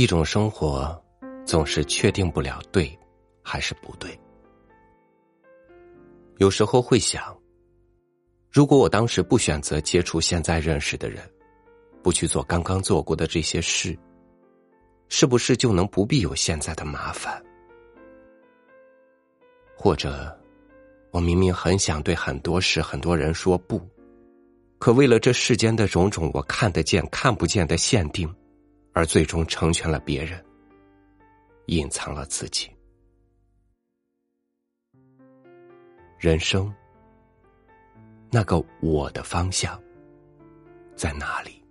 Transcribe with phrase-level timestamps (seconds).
[0.00, 0.98] 一种生活
[1.44, 2.98] 总是确定不了对
[3.42, 4.18] 还是不对。
[6.38, 7.36] 有时候会想，
[8.50, 11.22] 如果我当时不选择接触现在认识的人，
[12.02, 13.94] 不去做刚刚做过的这些事，
[15.10, 17.38] 是不是就能不必有现在的麻烦？
[19.76, 20.34] 或者，
[21.10, 23.78] 我明明很想对很多事、很多人说不，
[24.78, 28.34] 可为了这世间的种种我看得见、看不见的限定，
[28.92, 30.44] 而最终成全了别人，
[31.66, 32.70] 隐藏了自己。
[36.18, 36.72] 人生，
[38.30, 39.80] 那个我的方向
[40.94, 41.62] 在哪里？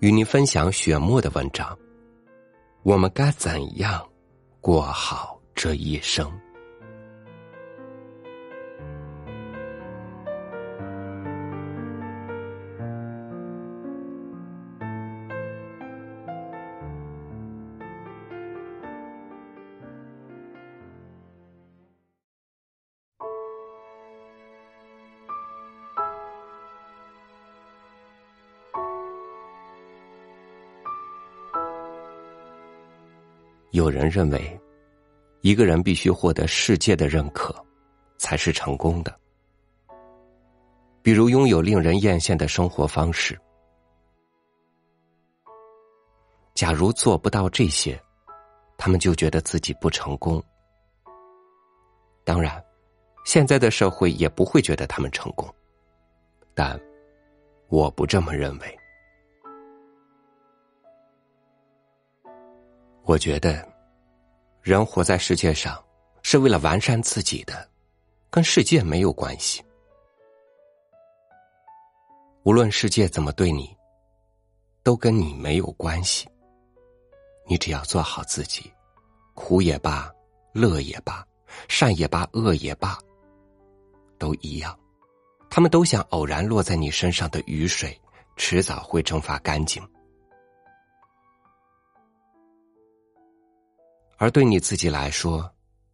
[0.00, 1.78] 与您分享雪墨的文章。
[2.82, 4.08] 我们该怎样
[4.60, 6.30] 过好这一生？
[33.76, 34.58] 有人认为，
[35.42, 37.54] 一个人必须获得世界的认可，
[38.16, 39.14] 才是成功的。
[41.02, 43.38] 比如拥有令人艳羡的生活方式。
[46.54, 48.00] 假如做不到这些，
[48.78, 50.42] 他们就觉得自己不成功。
[52.24, 52.64] 当然，
[53.26, 55.46] 现在的社会也不会觉得他们成功，
[56.54, 56.80] 但
[57.68, 58.78] 我不这么认为。
[63.06, 63.64] 我觉得，
[64.62, 65.80] 人活在世界上
[66.22, 67.70] 是为了完善自己的，
[68.30, 69.62] 跟世界没有关系。
[72.42, 73.76] 无论世界怎么对你，
[74.82, 76.28] 都跟你没有关系。
[77.46, 78.72] 你只要做好自己，
[79.34, 80.12] 苦也罢，
[80.52, 81.24] 乐也罢，
[81.68, 82.98] 善也罢，恶也罢，
[84.18, 84.76] 都一样。
[85.48, 87.96] 他们都像偶然落在你身上的雨水，
[88.36, 89.80] 迟早会蒸发干净。
[94.18, 95.48] 而对你自己来说，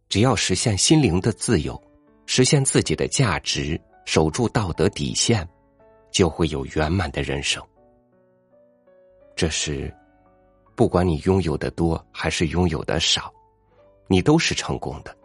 [0.07, 1.81] 只要实现心灵的自由，
[2.25, 5.47] 实现自己的价值，守住道德底线，
[6.11, 7.61] 就会有圆满的人生。
[9.35, 9.93] 这时，
[10.75, 13.33] 不管你拥有的多还是拥有的少，
[14.07, 15.15] 你都是成功的。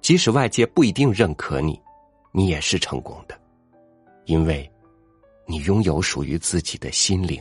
[0.00, 1.80] 即使外界不一定认可你，
[2.32, 3.38] 你也是成功的，
[4.24, 4.68] 因为，
[5.46, 7.40] 你拥有属于自己的心灵。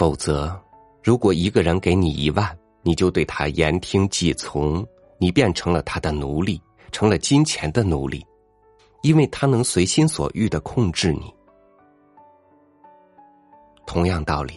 [0.00, 0.58] 否则，
[1.02, 4.82] 如果一个人给你一万，你就对他言听计从，
[5.18, 6.58] 你变成了他的奴隶，
[6.90, 8.24] 成了金钱的奴隶，
[9.02, 11.30] 因为他能随心所欲的控制你。
[13.86, 14.54] 同样道理，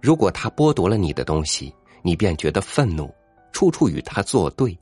[0.00, 1.72] 如果他剥夺了你的东西，
[2.02, 3.08] 你便觉得愤怒，
[3.52, 4.76] 处处与他作对，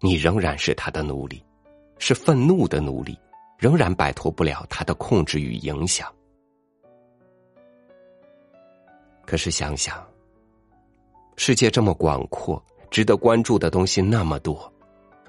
[0.00, 1.44] 你仍然是他的奴隶，
[1.98, 3.14] 是愤怒的奴隶，
[3.58, 6.10] 仍然摆脱不了他的控制与影响。
[9.26, 10.06] 可是想想，
[11.36, 14.72] 世界这么广阔，值得关注的东西那么多，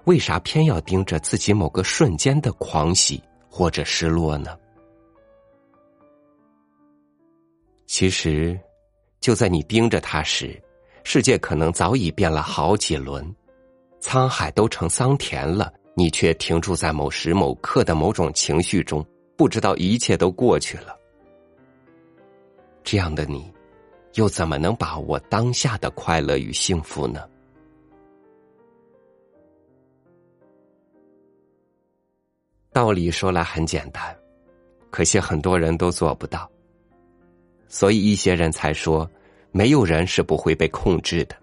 [0.06, 4.56] 为啥偏要盯着自己某个瞬间的狂喜或者失落呢？
[7.88, 8.58] 其实，
[9.20, 10.62] 就在你盯着它时，
[11.04, 13.36] 世界可能早已变了好几轮，
[14.00, 19.04] 沧海都成桑田了，你却停驻在某时某刻的某种情绪中，
[19.36, 20.96] 不知道一切都过去了。
[22.84, 23.52] 这样的你。
[24.18, 27.24] 又怎么能把握当下的快乐与幸福呢？
[32.74, 34.16] 道理说来很简单，
[34.90, 36.50] 可惜很多人都做不到。
[37.68, 39.08] 所以一些人才说，
[39.52, 41.36] 没有人是不会被控制的。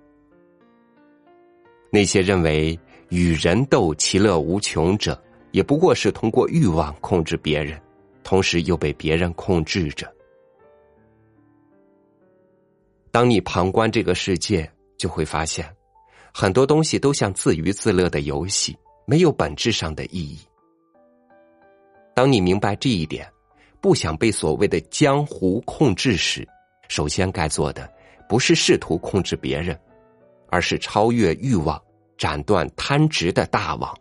[1.90, 2.76] 那些认为
[3.08, 5.16] 与人斗其乐无穷者，
[5.52, 7.80] 也不过是通过欲望控制别人，
[8.24, 10.12] 同时又被别人控制着。
[13.14, 14.68] 当你旁观这个世界，
[14.98, 15.64] 就会发现，
[16.32, 18.76] 很多东西都像自娱自乐的游戏，
[19.06, 20.40] 没有本质上的意义。
[22.12, 23.32] 当你明白这一点，
[23.80, 26.44] 不想被所谓的江湖控制时，
[26.88, 27.88] 首先该做的
[28.28, 29.78] 不是试图控制别人，
[30.48, 31.80] 而是超越欲望，
[32.18, 33.96] 斩断贪执的大网。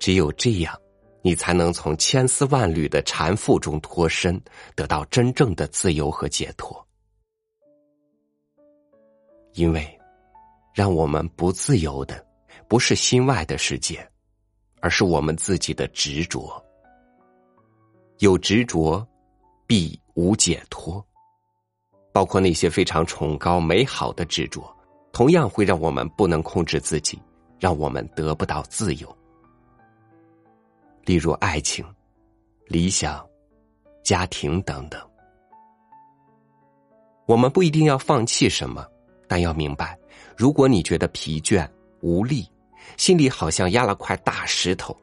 [0.00, 0.76] 只有这样，
[1.22, 4.42] 你才能从千丝万缕的缠缚中脱身，
[4.74, 6.84] 得到真正的自由和解脱。
[9.54, 10.00] 因为，
[10.72, 12.24] 让我们不自由的，
[12.68, 14.06] 不是心外的世界，
[14.80, 16.62] 而是我们自己的执着。
[18.18, 19.06] 有执着，
[19.66, 21.04] 必无解脱。
[22.12, 24.62] 包括那些非常崇高美好的执着，
[25.12, 27.18] 同样会让我们不能控制自己，
[27.58, 29.18] 让我们得不到自由。
[31.04, 31.84] 例如爱情、
[32.66, 33.26] 理想、
[34.04, 35.00] 家庭等等。
[37.26, 38.86] 我们不一定要放弃什么，
[39.32, 39.98] 但要明白，
[40.36, 41.66] 如果你觉得疲倦、
[42.02, 42.46] 无力，
[42.98, 44.94] 心里好像压了块大石头，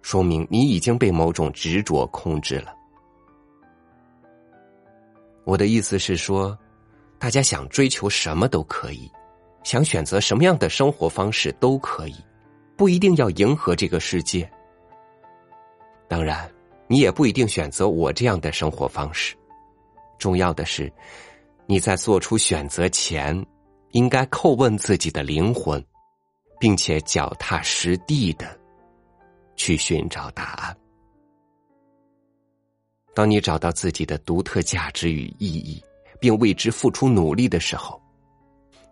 [0.00, 2.74] 说明你已经被某种执着控制了。
[5.44, 6.58] 我的意思是说，
[7.18, 9.12] 大家想追求什么都可以，
[9.62, 12.16] 想选择什么样的生活方式都可以，
[12.78, 14.50] 不一定要迎合这个世界。
[16.08, 16.50] 当然，
[16.86, 19.36] 你也不一定选择我这样的生活方式。
[20.16, 20.90] 重要的是，
[21.70, 23.46] 你在做出选择前，
[23.92, 25.80] 应该叩问自己的灵魂，
[26.58, 28.58] 并且脚踏实地的
[29.54, 30.76] 去寻找答案。
[33.14, 35.80] 当你找到自己的独特价值与意义，
[36.18, 38.02] 并为之付出努力的时候，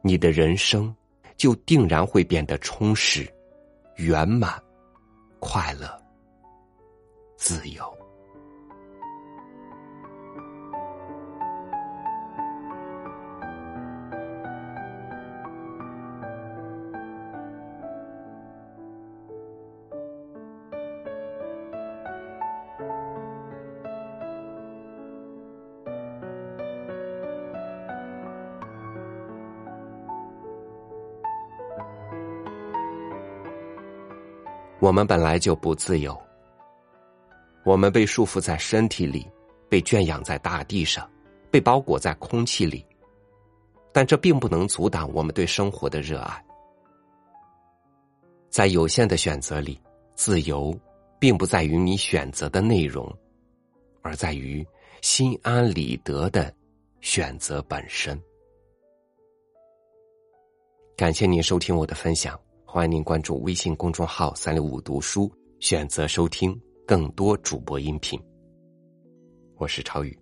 [0.00, 0.94] 你的人生
[1.36, 3.28] 就定然会变得充实、
[3.96, 4.54] 圆满、
[5.40, 6.00] 快乐、
[7.36, 7.97] 自由。
[34.88, 36.18] 我们本来就不自由，
[37.62, 39.30] 我们被束缚在身体里，
[39.68, 41.06] 被圈养在大地上，
[41.50, 42.82] 被包裹在空气里，
[43.92, 46.42] 但这并不能阻挡我们对生活的热爱。
[48.48, 49.78] 在有限的选择里，
[50.14, 50.74] 自由
[51.18, 53.14] 并不在于你选择的内容，
[54.00, 54.66] 而在于
[55.02, 56.50] 心安理得的
[57.02, 58.18] 选择本身。
[60.96, 62.40] 感谢您收听我的分享。
[62.70, 66.54] 欢迎您关注微信公众号“三六五读书”，选择收听
[66.86, 68.20] 更多主播音频。
[69.56, 70.14] 我是超宇，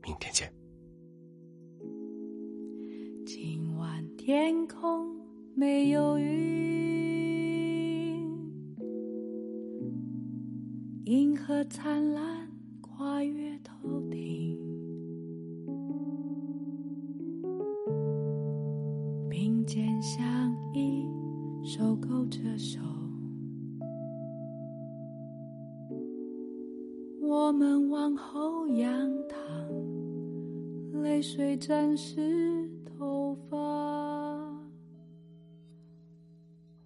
[0.00, 0.48] 明天见。
[3.26, 5.12] 今晚天空
[5.56, 6.30] 没有云，
[11.06, 12.48] 银河灿烂，
[12.80, 14.09] 跨越头顶
[27.30, 28.90] 我们往后仰
[29.28, 33.56] 躺，泪水沾湿头发。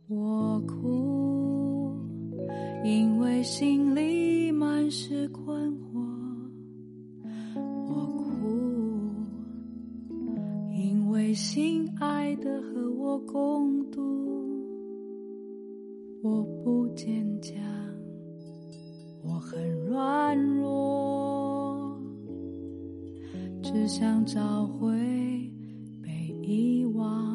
[0.06, 1.96] 我哭，
[2.84, 5.98] 因为心里满是困惑；
[7.88, 8.60] 我哭，
[10.74, 14.02] 因为心爱的和我共度。
[16.22, 17.56] 我不坚强，
[19.26, 21.98] 我很软弱，
[23.62, 24.90] 只想找回
[26.02, 26.10] 被
[26.42, 27.33] 遗忘。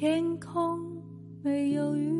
[0.00, 0.80] 天空
[1.42, 2.10] 没有云，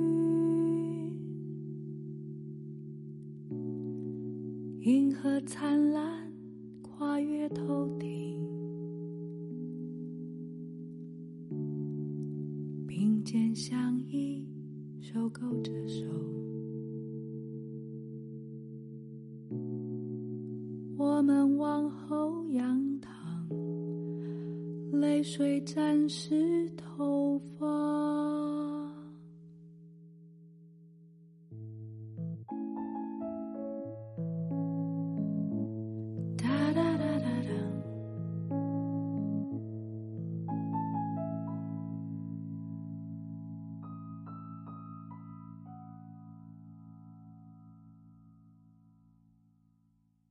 [4.82, 6.30] 银河灿烂，
[6.82, 8.38] 跨越头顶，
[12.86, 14.46] 并肩相依，
[15.00, 16.04] 手勾着手，
[20.98, 23.10] 我们往后仰躺。
[25.00, 27.69] 泪水沾湿头发。